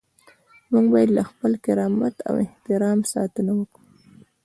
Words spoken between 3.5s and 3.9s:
وکړو.